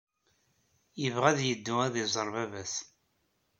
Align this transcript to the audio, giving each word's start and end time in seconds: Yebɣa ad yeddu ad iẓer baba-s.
Yebɣa 1.01 1.27
ad 1.31 1.39
yeddu 1.47 1.75
ad 1.85 1.95
iẓer 2.03 2.27
baba-s. 2.33 2.73